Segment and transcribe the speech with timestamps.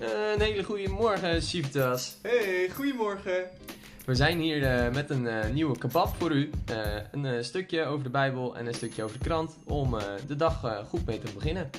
[0.00, 2.16] Eh, een hele goede morgen, Siftas.
[2.22, 3.50] Hey, goedemorgen.
[4.06, 6.50] We zijn hier eh, met een eh, nieuwe kebab voor u.
[7.12, 11.06] Een stukje over de Bijbel en een stukje over de krant om de dag goed
[11.06, 11.70] mee te beginnen.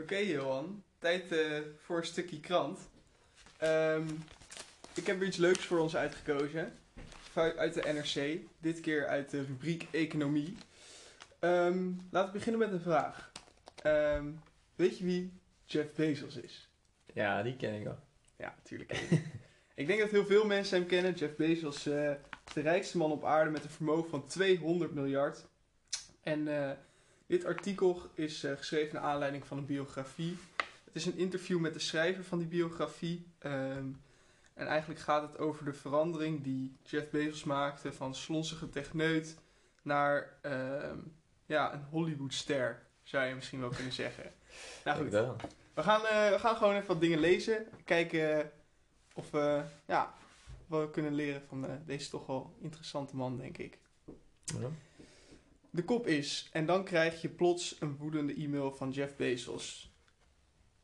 [0.00, 1.24] Oké Johan, tijd
[1.84, 2.78] voor een stukje krant.
[3.56, 4.04] Ehm,
[4.94, 6.72] ik heb weer iets leuks voor ons uitgekozen.
[7.34, 10.56] Uit uit de NRC, dit keer uit de rubriek Economie.
[11.40, 13.32] Ehm, laten we beginnen met een vraag.
[13.82, 14.30] Ehm,
[14.74, 15.32] weet je wie
[15.64, 16.68] Jeff Bezos is?
[17.12, 17.98] Ja, die ken ik al.
[18.36, 18.92] Ja, natuurlijk.
[19.74, 21.14] ik denk dat heel veel mensen hem kennen.
[21.14, 21.82] Jeff Bezos is
[22.52, 25.46] de rijkste man op aarde met een vermogen van 200 miljard.
[26.22, 26.76] En eh,
[27.26, 30.38] dit artikel is eh, geschreven naar aanleiding van een biografie.
[30.84, 33.26] Het is een interview met de schrijver van die biografie.
[33.38, 33.86] Ehm,
[34.54, 39.36] en eigenlijk gaat het over de verandering die Jeff Bezos maakte van slonsige techneut
[39.82, 40.38] naar
[41.50, 44.32] ja, een Hollywoodster, zou je misschien wel kunnen zeggen.
[44.84, 45.10] Nou goed,
[45.74, 47.66] we gaan, eh, we gaan gewoon even wat dingen lezen.
[47.84, 48.50] Kijken
[49.14, 50.14] of we ja,
[50.66, 53.78] wat we kunnen leren van eh, deze toch wel interessante man, denk ik.
[54.44, 54.68] Ja.
[55.70, 59.92] De kop is, en dan krijg je plots een woedende e-mail van Jeff Bezos.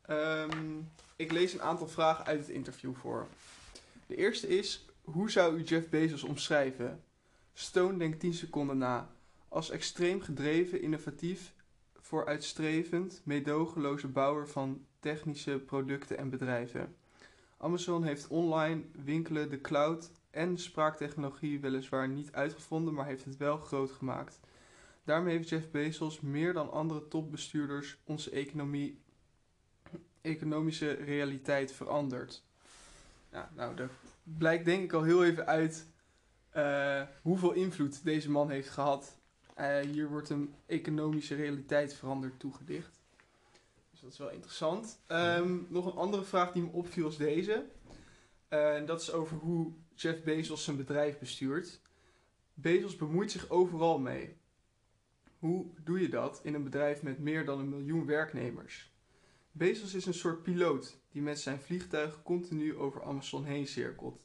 [0.03, 0.81] Ehm,
[1.17, 3.27] ik lees een aantal vragen uit het interview voor.
[4.07, 7.05] De eerste is, hoe zou u Jeff Bezos omschrijven?
[7.53, 9.16] Stone denkt 10 seconden na.
[9.49, 11.55] Als extreem gedreven, innovatief,
[11.95, 16.97] vooruitstrevend, meedogenloze bouwer van technische producten en bedrijven.
[17.57, 23.59] Amazon heeft online winkelen, de cloud en spraaktechnologie weliswaar niet uitgevonden, maar heeft het wel
[23.59, 24.41] groot gemaakt.
[25.05, 29.01] Daarmee heeft Jeff Bezos meer dan andere topbestuurders onze economie,
[30.21, 32.43] economische realiteit veranderd.
[33.33, 33.91] Ja, nou, daar
[34.23, 35.87] blijkt denk ik al heel even uit
[36.51, 39.17] eh, hoeveel invloed deze man heeft gehad.
[39.57, 43.01] Eh, hier wordt een economische realiteit veranderd toegedicht.
[43.91, 45.03] Dus dat is wel interessant.
[45.07, 47.67] Ehm, nog een andere vraag die me opviel is deze.
[48.49, 51.81] Eh, en dat is over hoe Jeff Bezos zijn bedrijf bestuurt.
[52.55, 54.37] Bezos bemoeit zich overal mee.
[55.39, 58.95] Hoe doe je dat in een bedrijf met meer dan een miljoen werknemers?
[59.53, 64.25] Bezos is een soort piloot die met zijn vliegtuig continu over Amazon heen cirkelt.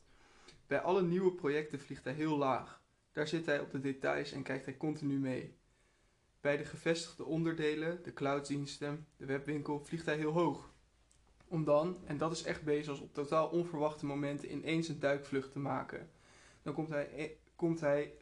[0.68, 2.81] Bij alle nieuwe projecten vliegt hij heel laag.
[3.12, 5.60] Daar zit hij op de details en kijkt hij continu mee.
[6.42, 10.70] Bij de gevestigde onderdelen, de clouddiensten, de webwinkel, vliegt hij heel hoog.
[11.48, 15.60] Om dan, en dat is echt Bezos, op totaal onverwachte momenten ineens een duikvlucht te
[15.60, 16.10] maken.
[16.62, 18.14] Dan komt, hij, eh, komt hij,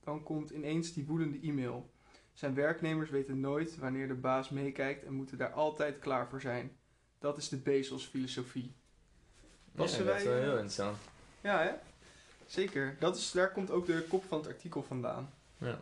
[0.00, 1.90] dan komt ineens die woedende e-mail.
[2.32, 6.76] Zijn werknemers weten nooit wanneer de baas meekijkt en moeten daar altijd klaar voor zijn.
[7.18, 8.74] Dat is de Bezos-filosofie.
[9.72, 10.98] Ja, dat is wel eh, heel interessant.
[11.40, 11.72] Ja, hè?
[12.48, 12.96] Zeker.
[12.98, 15.34] Dat is, daar komt ook de kop van het artikel vandaan.
[15.58, 15.80] Ja.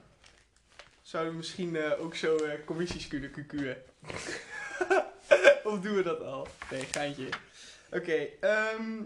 [1.02, 3.76] Zouden we misschien eh, ook zo eh, commissies kunnen kukuën?
[5.64, 6.46] of doen we dat al?
[6.70, 7.28] Nee, geintje.
[7.90, 9.02] Oké, ehm,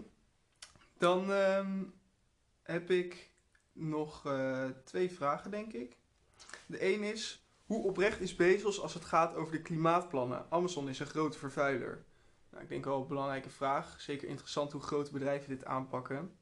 [0.97, 1.83] dan ehm,
[2.63, 3.29] heb ik
[3.71, 5.97] nog eh, twee vragen, denk ik.
[6.65, 10.45] De een is, hoe oprecht is Bezos als het gaat over de klimaatplannen?
[10.49, 12.05] Amazon is een grote vervuiler.
[12.49, 14.01] Nou, ik denk wel een belangrijke vraag.
[14.01, 16.39] Zeker interessant hoe grote bedrijven dit aanpakken.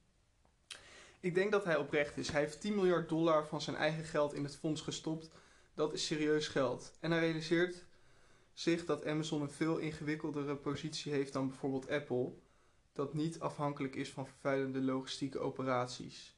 [1.21, 2.29] Ik denk dat hij oprecht is.
[2.29, 5.29] Hij heeft 10 miljard dollar van zijn eigen geld in het fonds gestopt.
[5.73, 6.91] Dat is serieus geld.
[6.99, 7.85] En hij realiseert
[8.53, 12.33] zich dat Amazon een veel ingewikkeldere positie heeft dan bijvoorbeeld Apple,
[12.93, 16.37] dat niet afhankelijk is van vervuilende logistieke operaties.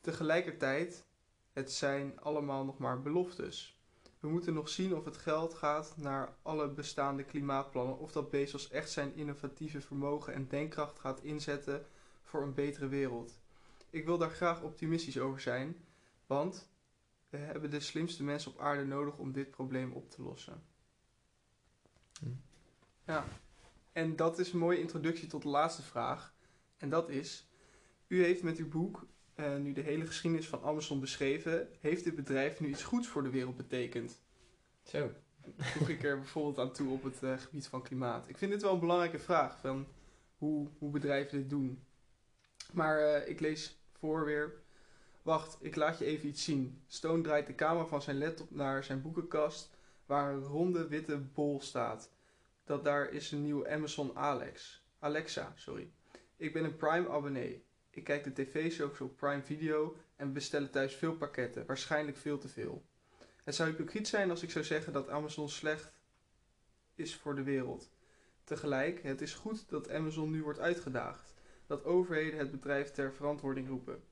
[0.00, 1.04] Tegelijkertijd,
[1.52, 3.80] het zijn allemaal nog maar beloftes.
[4.20, 8.70] We moeten nog zien of het geld gaat naar alle bestaande klimaatplannen of dat Bezos
[8.70, 11.86] echt zijn innovatieve vermogen en denkkracht gaat inzetten
[12.22, 13.40] voor een betere wereld.
[13.92, 15.76] Ik wil daar graag optimistisch over zijn,
[16.26, 16.70] want
[17.28, 20.62] we hebben de slimste mensen op aarde nodig om dit probleem op te lossen.
[22.20, 22.26] Hm.
[23.06, 23.24] Ja,
[23.92, 26.34] en dat is een mooie introductie tot de laatste vraag.
[26.76, 27.48] En dat is,
[28.06, 31.68] u heeft met uw boek eh, nu de hele geschiedenis van Amazon beschreven.
[31.80, 34.20] Heeft dit bedrijf nu iets goeds voor de wereld betekend?
[34.82, 35.10] Zo.
[35.56, 38.28] Voeg ik er bijvoorbeeld aan toe op het eh, gebied van klimaat.
[38.28, 39.86] Ik vind dit wel een belangrijke vraag, van
[40.36, 41.84] hoe, hoe bedrijven dit doen.
[42.72, 43.81] Maar eh, ik lees
[45.22, 46.82] Wacht, ik laat je even iets zien.
[46.86, 49.70] Stone draait de camera van zijn laptop naar zijn boekenkast,
[50.06, 52.10] waar een ronde witte bol staat.
[52.64, 54.82] Dat daar is een nieuwe Amazon Alex.
[54.98, 55.90] Alexa, sorry.
[56.36, 57.64] Ik ben een Prime abonnee.
[57.90, 62.48] Ik kijk de tv-shows op Prime Video en bestellen thuis veel pakketten, waarschijnlijk veel te
[62.48, 62.84] veel.
[63.44, 65.92] Het zou hypocriet zijn als ik zou zeggen dat Amazon slecht
[66.94, 67.90] is voor de wereld.
[68.44, 71.34] Tegelijk, het is goed dat Amazon nu wordt uitgedaagd.
[71.72, 74.02] Dat overheden het bedrijf ter verantwoording roepen.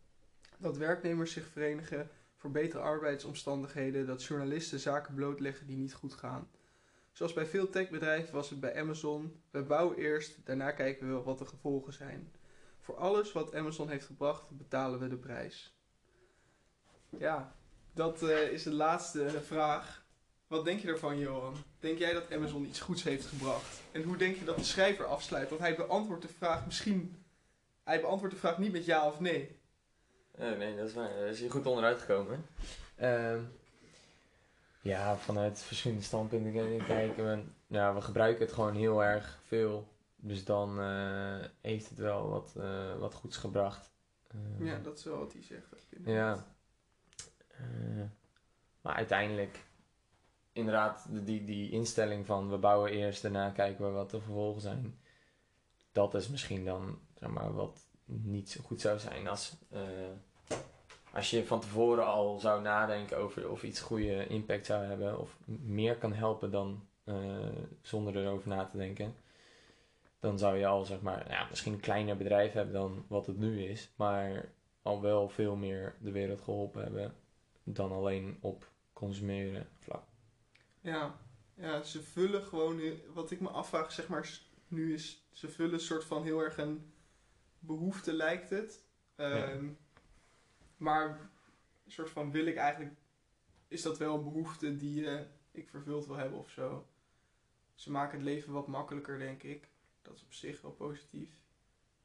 [0.59, 6.51] Dat werknemers zich verenigen voor betere arbeidsomstandigheden, dat journalisten zaken blootleggen die niet goed gaan.
[7.13, 9.43] Zoals bij veel techbedrijven was het bij Amazon.
[9.51, 12.33] We bouwen eerst, daarna kijken we wat de gevolgen zijn.
[12.81, 15.77] Voor alles wat Amazon heeft gebracht, betalen we de prijs.
[17.09, 17.57] Ja,
[17.93, 20.05] dat eh, is de laatste vraag.
[20.47, 21.55] Wat denk je ervan, Johan?
[21.81, 23.81] Denk jij dat Amazon iets goeds heeft gebracht?
[23.93, 25.49] En hoe denk je dat de schrijver afsluit?
[25.49, 27.20] Want hij beantwoordt de vraag misschien.
[27.91, 29.61] Hij beantwoordt de vraag niet met ja of nee.
[30.31, 31.09] Oh, nee, dat is waar.
[31.09, 32.47] Daar is hij goed onderuit gekomen.
[32.97, 33.41] Ehm,
[34.81, 37.43] ja, vanuit verschillende standpunten kijken we.
[37.67, 39.89] Ja, we gebruiken het gewoon heel erg veel.
[40.17, 43.93] Dus dan eh, heeft het wel wat, uh, wat goeds gebracht.
[44.29, 45.87] Ehm, ja, dat is wel wat hij zegt.
[46.05, 46.47] Ja.
[47.61, 48.05] Uh,
[48.81, 49.65] maar uiteindelijk,
[50.53, 55.01] inderdaad, die, die instelling van we bouwen eerst, daarna kijken we wat de vervolgen zijn.
[55.93, 59.57] Dat is misschien dan, zeg maar, wat niet zo goed zou zijn als,
[61.13, 65.37] als je van tevoren al zou nadenken over of iets goede impact zou hebben of
[65.45, 66.89] meer kan helpen dan
[67.83, 69.15] zonder erover na te denken
[70.21, 73.39] dan zou je al zeg maar, ja, misschien een kleiner bedrijf hebben dan wat het
[73.39, 74.53] nu is, maar
[74.83, 77.15] al wel veel meer de wereld geholpen hebben
[77.65, 80.03] dan alleen op consumeren vlak.
[80.81, 81.19] Ja,
[81.55, 82.81] ja, ze vullen gewoon,
[83.15, 86.59] wat ik me afvraag, zeg maar, nu is, ze vullen een soort van heel erg
[86.59, 86.93] een
[87.61, 88.85] behoefte, lijkt het.
[89.15, 89.69] Ehm,
[90.77, 91.31] maar
[91.85, 92.95] een soort van wil ik eigenlijk,
[93.69, 95.21] is dat wel een behoefte die uh,
[95.51, 96.87] ik vervuld wil hebben of zo.
[97.75, 99.69] Ze maken het leven wat makkelijker, denk ik.
[100.03, 101.31] Dat is op zich wel positief.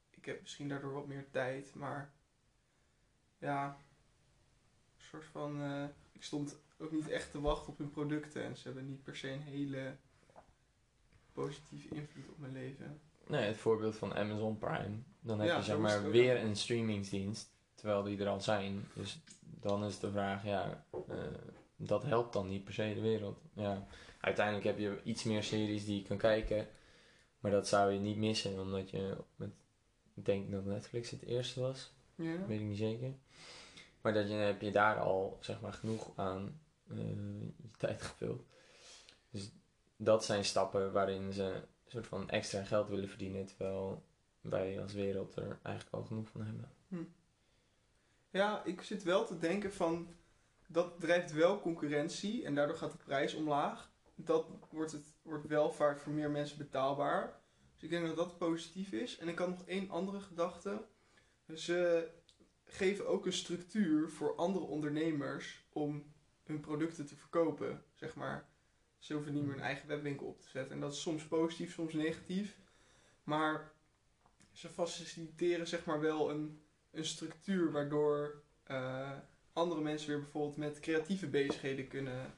[0.10, 2.14] Ik heb misschien daardoor wat meer tijd, maar
[3.38, 3.68] ja,
[4.98, 5.62] een soort van.
[5.62, 9.04] Uh, ik stond ook niet echt te wachten op hun producten en ze hebben niet
[9.04, 9.98] per se een hele
[11.34, 13.02] positieve invloed op mijn leven.
[13.28, 14.98] Nee, het voorbeeld van Amazon Prime.
[15.20, 18.88] Dan heb je zeg maar weer een streamingsdienst, terwijl die er al zijn.
[18.94, 21.16] Dus dan is de vraag, ja, uh,
[21.76, 23.38] dat helpt dan niet per se de wereld.
[23.54, 23.88] Ja,
[24.20, 26.68] uiteindelijk heb je iets meer series die je kan kijken.
[27.40, 29.50] Maar dat zou je niet missen, omdat je met,
[30.14, 31.94] ik denk dat Netflix het eerste was.
[32.16, 32.46] Ja.
[32.46, 33.14] Weet ik niet zeker.
[34.02, 36.98] Maar dat je, heb je daar al zeg maar genoeg aan uh,
[37.58, 38.44] je tijd gevuld.
[39.30, 39.52] Dus
[39.98, 41.64] dat zijn stappen waarin ze
[41.96, 44.04] soort van extra geld willen verdienen, terwijl
[44.42, 46.72] wij als wereld er eigenlijk al genoeg van hebben.
[46.88, 47.04] Hm.
[48.30, 50.08] Ja, ik zit wel te denken van
[50.68, 53.92] dat drijft wel concurrentie en daardoor gaat de prijs omlaag.
[54.16, 57.40] Dat wordt, het, wordt wel vaak voor meer mensen betaalbaar.
[57.74, 59.18] Dus ik denk dat dat positief is.
[59.18, 60.86] En ik had nog één andere gedachte.
[61.54, 62.10] Ze
[62.64, 66.14] geven ook een structuur voor andere ondernemers om
[66.44, 68.50] hun producten te verkopen, zeg maar.
[69.06, 70.74] Ze hoeven niet meer een eigen webwinkel op te zetten.
[70.74, 72.58] En dat is soms positief, soms negatief.
[73.24, 73.72] Maar
[74.52, 76.62] ze faciliteren zeg maar wel een,
[76.92, 78.42] een structuur waardoor
[78.72, 79.12] uh,
[79.54, 82.34] andere mensen weer bijvoorbeeld met creatieve bezigheden kunnen,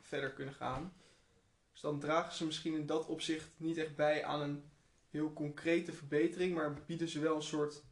[0.00, 0.92] verder kunnen gaan.
[1.72, 4.64] Dus dan dragen ze misschien in dat opzicht niet echt bij aan een
[5.10, 7.82] heel concrete verbetering, maar bieden ze wel een soort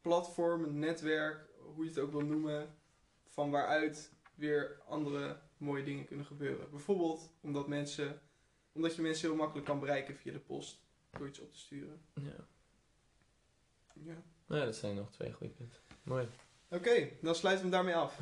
[0.00, 2.74] platform, een netwerk, hoe je het ook wil noemen,
[3.26, 6.70] van waaruit weer andere mooie dingen kunnen gebeuren.
[6.70, 8.20] Bijvoorbeeld omdat, mensen,
[8.72, 12.02] omdat je mensen heel makkelijk kan bereiken via de post door iets op te sturen.
[12.14, 12.46] Ja.
[13.92, 14.22] Ja.
[14.46, 15.78] Ja, dat zijn nog twee goede punten.
[16.02, 16.28] Mooi.
[16.68, 18.18] Oké, dan sluiten we hem daarmee af.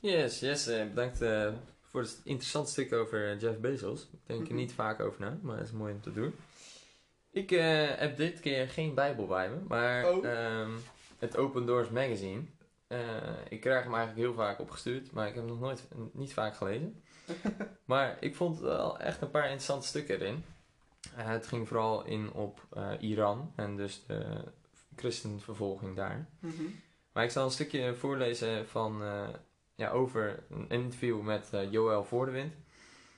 [0.00, 0.66] Yes, yes.
[0.66, 4.02] Eh, bedankt uh, voor het interessante stuk over eh, Jeff Bezos.
[4.02, 4.54] Ik denk er mhm.
[4.54, 6.34] niet vaak over na, maar het is mooi om te doen.
[7.38, 10.24] Ik uh, heb dit keer geen Bijbel bij me, maar oh.
[10.60, 10.76] um,
[11.18, 12.42] het Open Doors Magazine.
[13.48, 16.56] ik krijg hem eigenlijk heel vaak opgestuurd, maar ik heb hem nog nooit niet vaak
[16.56, 17.02] gelezen.
[17.84, 20.44] maar ik vond wel echt een paar interessante stukken erin.
[21.14, 22.60] het ging vooral in op
[23.00, 24.44] Iran en dus de
[24.96, 26.28] christenvervolging daar.
[26.40, 26.80] Mm -hmm.
[27.12, 29.02] Maar ik zal een stukje voorlezen van
[29.74, 32.54] ja, over een interview met Joël Voordewind.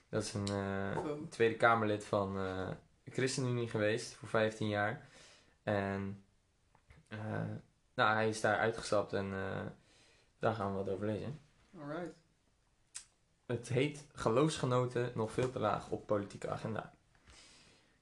[0.09, 2.37] Dat is een uh, Tweede Kamerlid van
[3.11, 5.09] de ChristenUnie geweest voor 15 jaar.
[5.63, 6.25] En
[7.95, 9.33] nou, hij is daar uitgestapt en
[10.39, 11.41] daar gaan we wat over lezen.
[11.79, 12.15] Alright.
[13.47, 16.93] Het heet Geloofsgenoten nog veel te laag op politieke agenda.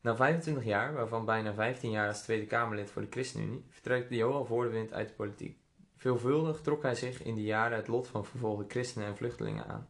[0.01, 4.45] Na 25 jaar, waarvan bijna 15 jaar als Tweede Kamerlid voor de ChristenUnie, vertrekt Joël
[4.45, 5.59] Voordewind uit de politiek.
[5.97, 9.89] Veelvuldig trok hij zich in die jaren het lot van vervolgde christenen en vluchtelingen aan.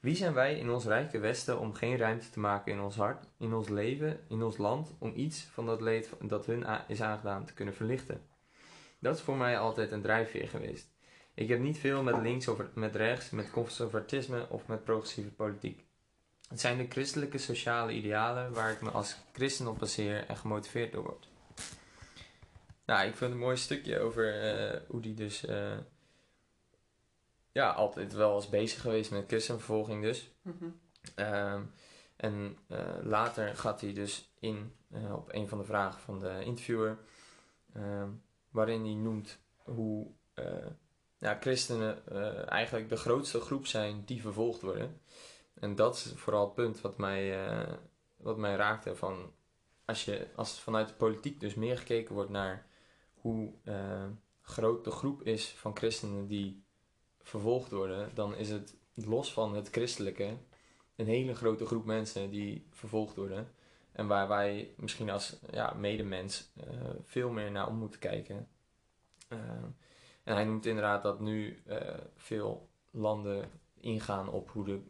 [0.00, 3.26] Wie zijn wij in ons rijke Westen om geen ruimte te maken in ons hart,
[3.38, 7.44] in ons leven, in ons land, om iets van dat leed dat hun is aangedaan
[7.44, 8.20] te kunnen verlichten?
[8.98, 10.94] Dat is voor mij altijd een drijfveer geweest.
[11.34, 15.84] Ik heb niet veel met links of met rechts, met conservatisme of met progressieve politiek.
[16.48, 20.92] Het zijn de christelijke sociale idealen waar ik me als christen op baseer en gemotiveerd
[20.92, 21.28] door word.
[22.86, 25.76] Nou, ik vind het een mooi stukje over eh, hoe die dus eh,
[27.56, 30.30] ja, altijd wel was bezig geweest met christenvervolging dus.
[30.42, 30.68] Mhm.
[31.14, 31.62] Ehm,
[32.16, 36.44] en eh, later gaat hij dus in eh, op een van de vragen van de
[36.44, 36.98] interviewer,
[37.74, 38.10] ehm,
[38.50, 40.66] waarin hij noemt hoe eh,
[41.18, 42.06] ja, christenen
[42.48, 45.00] eigenlijk de grootste groep zijn die vervolgd worden.
[45.54, 47.48] En dat is vooral het punt wat mij,
[48.16, 48.96] wat mij raakte.
[48.96, 49.32] Van
[49.84, 52.66] als, je, als vanuit de politiek dus meer gekeken wordt naar
[53.14, 53.54] hoe
[54.42, 56.65] groot de groep is van christenen die
[57.26, 60.36] vervolgd worden, dan is het los van het christelijke
[60.96, 63.48] een hele grote groep mensen die vervolgd worden.
[63.92, 66.66] En waar wij misschien als ja, medemens eh,
[67.04, 68.48] veel meer naar om moeten kijken.
[69.28, 69.38] Eh,
[70.22, 74.80] en hij noemt inderdaad dat nu eh, veel landen ingaan op hoe, de,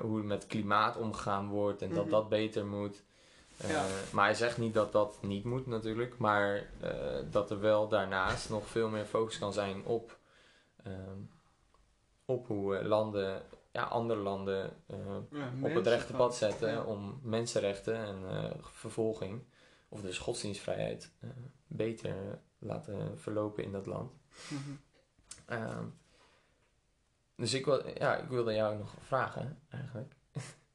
[0.00, 2.10] hoe er met klimaat omgegaan wordt en dat Mhm.
[2.10, 3.04] dat beter moet.
[3.56, 3.86] Eh, Ja.
[4.12, 8.50] Maar hij zegt niet dat dat niet moet natuurlijk, maar eh, dat er wel daarnaast
[8.50, 10.18] nog veel meer focus kan zijn op,
[10.84, 11.18] ehm,
[12.24, 13.42] op hoe eh, landen,
[13.72, 14.70] ja, andere landen
[15.30, 16.82] Ja, op het rechte pad zetten ja.
[16.82, 18.16] om mensenrechten en
[18.60, 19.44] vervolging,
[19.88, 21.28] of dus godsdienstvrijheid, eh,
[21.66, 24.12] beter laten verlopen in dat land.
[24.48, 24.60] Mhm.
[25.46, 25.84] Ehm,
[27.36, 30.14] dus ik, wil, ja, ik wilde jou nog vragen, eigenlijk.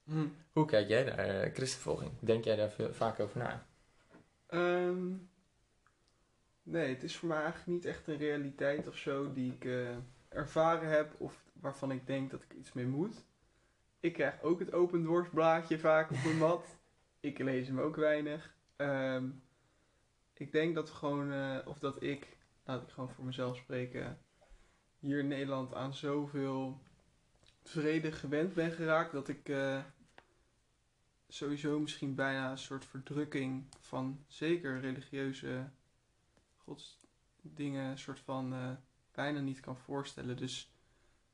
[0.09, 0.27] Mhm.
[0.51, 2.11] Hoe kijk jij naar eh, christenvervolging?
[2.19, 3.65] Denk jij daar veel, vaak over na?
[4.47, 5.13] Ehm,
[6.63, 9.97] nee, het is voor mij eigenlijk niet echt een realiteit of zo die ik eh,
[10.29, 13.25] ervaren heb of waarvan ik denk dat ik iets mee moet.
[13.99, 16.65] Ik krijg ook het open doorsblaadje vaak op mijn mat.
[17.19, 18.55] Ik lees hem ook weinig.
[18.75, 19.29] Ehm,
[20.33, 24.17] ik denk dat we gewoon, eh, of dat ik, laat ik gewoon voor mezelf spreken,
[24.99, 26.81] hier in Nederland aan zoveel
[27.63, 29.49] vrede gewend ben geraakt dat ik
[31.29, 35.69] sowieso misschien bijna een soort verdrukking van zeker religieuze
[36.57, 38.69] godsdingen, een soort van eh,
[39.11, 40.37] bijna niet kan voorstellen.
[40.37, 40.71] Dus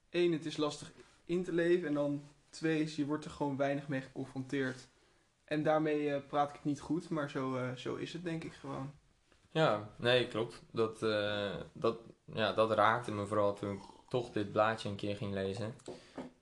[0.09, 0.91] één, het is lastig
[1.25, 4.87] in te leven en dan twee, is je wordt er gewoon weinig mee geconfronteerd.
[5.43, 8.43] En daarmee eh, praat ik het niet goed, maar zo, eh, zo is het denk
[8.43, 8.93] ik gewoon.
[9.51, 10.63] Ja, nee, klopt.
[10.71, 10.99] Dat,
[11.73, 15.75] dat, ja, dat raakte me vooral toen ik toch dit blaadje een keer ging lezen.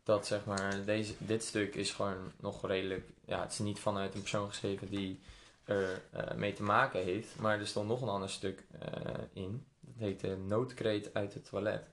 [0.04, 3.10] Dat zeg maar, deze, dit stuk is gewoon nog redelijk.
[3.26, 5.20] Ja, het is niet vanuit een persoon geschreven die
[5.64, 7.40] er eh, mee te maken heeft.
[7.40, 9.66] Maar er stond nog een ander stuk eh, in.
[9.80, 11.90] Dat heette Noodkreet uit het toilet.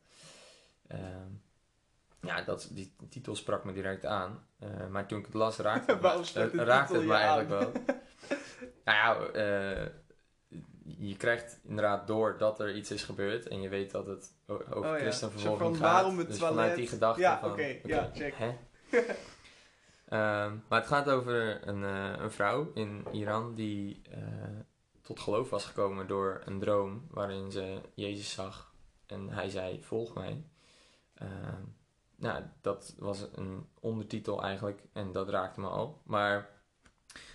[0.87, 1.31] Ehm,
[2.21, 4.47] ja, dat, die titel sprak me direct aan.
[4.59, 7.73] Eh, maar toen ik het las, raakte het, raakte het me eigenlijk wel.
[8.85, 9.87] Nou ja, eh,
[11.09, 14.77] je krijgt inderdaad door dat er iets is gebeurd en je weet dat het over
[14.77, 15.93] Oh ja, christenvervolging van, gaat.
[15.93, 16.57] waarom het dus toilet?
[16.59, 17.51] vanuit die gedachte Ja, van...
[17.51, 18.35] oké, ja, check.
[20.09, 24.19] Ehm, maar het gaat over een, eh, een vrouw in Iran die eh,
[25.03, 28.75] tot geloof was gekomen door een droom waarin ze Jezus zag
[29.07, 30.45] en hij zei: Volg mij.
[31.15, 31.63] Ehm,
[32.17, 36.01] nou, dat was een ondertitel eigenlijk en dat raakte me al.
[36.05, 36.49] Maar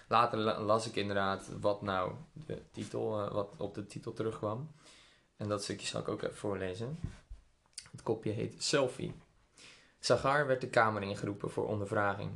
[0.08, 2.12] later la- las ik inderdaad wat nou
[2.46, 4.72] de titel, eh, wat op de titel terugkwam.
[5.38, 7.00] En dat stukje zal ik ook even voorlezen.
[7.92, 9.16] Het kopje heet Selfie.
[10.00, 12.32] Sagar werd de kamer ingeroepen voor ondervraging.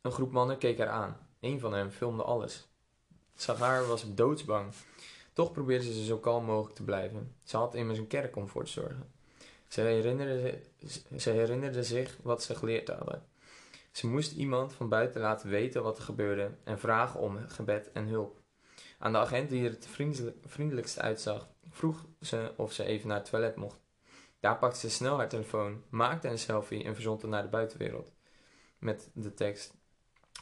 [0.00, 1.16] Een groep mannen keek haar aan.
[1.40, 2.68] Een van hen filmde alles.
[3.34, 4.72] Sagar was doodsbang.
[5.32, 7.34] Toch probeerde ze zo kalm mogelijk te blijven.
[7.42, 9.12] Ze had immers een kerk om voor te zorgen.
[9.68, 10.60] Ze herinnerde,
[11.18, 13.26] ze herinnerde zich wat ze geleerd hadden.
[13.92, 18.06] Ze moest iemand van buiten laten weten wat er gebeurde en vragen om gebed en
[18.06, 18.40] hulp.
[18.98, 23.16] Aan de agent die er het vriendelijk- vriendelijkst uitzag, vroeg ze of ze even naar
[23.18, 23.80] het toilet mocht.
[24.40, 28.12] Daar pakte ze snel haar telefoon, maakte een selfie en verzond het naar de buitenwereld.
[28.78, 29.74] Met de tekst: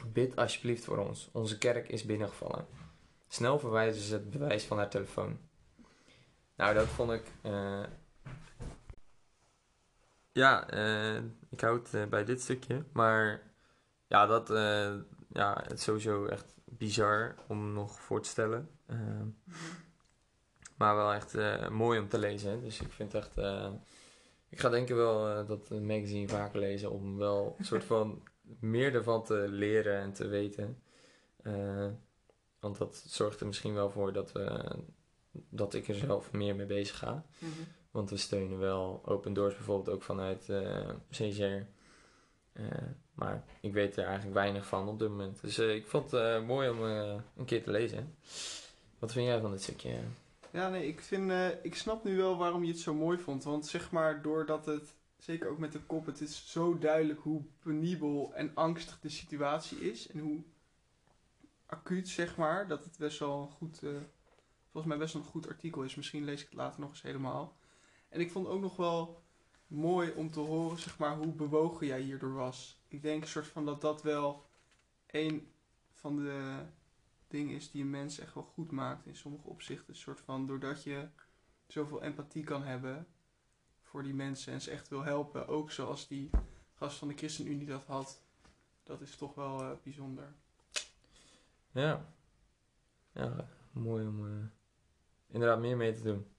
[0.05, 2.67] Bid alsjeblieft voor ons, onze kerk is binnengevallen.
[3.27, 5.39] Snel verwijderde ze het bewijs van haar telefoon.
[6.55, 7.23] Nou, dat vond ik.
[7.41, 7.83] eh,
[10.33, 12.83] Ja, eh, ik houd eh, bij dit stukje.
[12.93, 13.51] Maar
[14.07, 14.93] ja, dat eh,
[15.33, 18.69] ja, het is sowieso echt bizar om nog voor te stellen.
[20.77, 21.33] Maar wel echt
[21.69, 22.61] mooi om te lezen.
[22.61, 23.37] Dus ik vind echt.
[24.49, 28.23] ik ga denken wel dat magazine vaker lezen om wel een soort van
[28.59, 30.83] meer ervan te leren en te weten.
[32.59, 34.31] Want dat zorgt er misschien wel voor dat,
[35.31, 37.25] dat ik er zelf meer mee bezig ga.
[37.39, 37.61] Mhm.
[37.91, 40.49] Want we steunen wel Open Doors bijvoorbeeld ook vanuit.
[42.53, 42.65] Eh,
[43.13, 45.41] maar ik weet er eigenlijk weinig van op dit moment.
[45.41, 48.15] Dus eh, ik vond het mooi om een keer te lezen.
[48.99, 49.99] Wat vind jij van dit stukje?
[50.51, 51.31] Ja, nee, ik, vind,
[51.61, 53.43] ik snap nu wel waarom je het zo mooi vond.
[53.43, 57.43] Want zeg maar, doordat het zeker ook met de kop, het is zo duidelijk hoe
[57.59, 60.07] penibel en angstig de situatie is.
[60.07, 60.43] En hoe
[61.65, 63.79] acuut, zeg maar, dat het best wel goed,
[64.71, 65.95] volgens mij best wel een goed artikel is.
[65.95, 67.55] Misschien lees ik het later nog eens helemaal.
[68.11, 69.23] En ik vond ook nog wel
[69.67, 72.83] mooi om te horen, zeg maar, hoe bewogen jij hierdoor was.
[72.87, 74.45] Ik denk een soort van dat dat wel
[75.07, 75.51] een
[75.91, 76.65] van de
[77.27, 79.89] dingen is die een mens echt wel goed maakt in sommige opzichten.
[79.93, 81.07] Een soort van, doordat je
[81.67, 83.07] zoveel empathie kan hebben
[83.81, 85.47] voor die mensen en ze echt wil helpen.
[85.47, 86.29] Ook zoals die
[86.73, 88.23] gast van de ChristenUnie dat had.
[88.83, 90.35] Dat is toch wel eh, bijzonder.
[91.71, 92.13] Ja.
[93.13, 94.45] Ja, mooi om eh,
[95.27, 96.30] inderdaad meer mee te doen.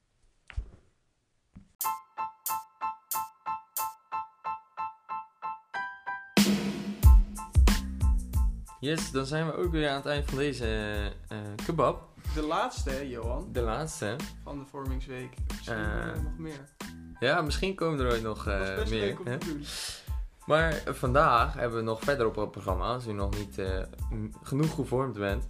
[8.83, 10.67] Yes, dan zijn we ook weer aan het eind van deze
[11.29, 12.09] eh, kebab.
[12.35, 14.17] De laatste, hè, Johan, De laatste.
[14.45, 15.35] van de Vormingsweek.
[15.49, 16.65] Misschien Eh, eh, nog meer.
[17.21, 19.01] Ja, misschien komen er ooit nog Dat eh, is best meer.
[19.01, 19.39] leuk om hè?
[19.39, 19.65] te doen.
[20.47, 23.79] Maar eh, vandaag hebben we nog verder op het programma, als u nog niet eh,
[24.43, 25.49] genoeg gevormd bent.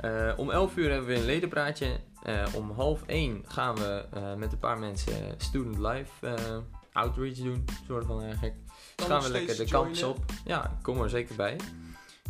[0.00, 2.00] Eh, om 11 uur hebben we een ledenpraatje.
[2.22, 6.56] Eh, om half 1 gaan we eh, met een paar mensen Student Life eh,
[6.92, 8.54] outreach doen, soort van eigenlijk.
[8.94, 10.18] Kan gaan we lekker de campus op.
[10.44, 11.56] Ja, kom er zeker bij.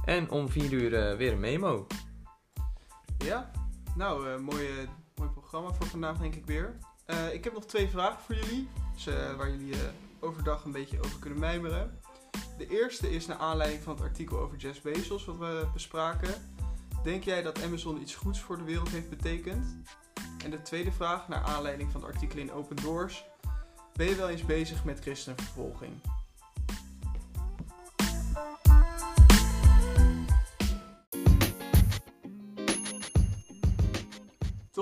[0.05, 1.87] En om 4 uur eh, weer een memo.
[3.19, 3.51] Ja,
[3.97, 6.77] nou, eh mooi, eh, mooi programma voor vandaag denk ik weer.
[7.33, 9.05] Ik heb nog twee vragen voor jullie, dus,
[9.37, 9.75] waar jullie
[10.21, 11.99] overdag een beetje over kunnen mijmeren.
[12.59, 16.35] De eerste is naar aanleiding van het artikel over Jeff Bezos wat we bespraken.
[17.03, 19.77] Denk jij dat Amazon iets goeds voor de wereld heeft betekend?
[20.45, 23.25] En de tweede vraag, naar aanleiding van het artikel in Open Doors.
[23.93, 25.93] Ben je wel eens bezig met christenvervolging?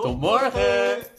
[0.02, 1.11] Tot morgen!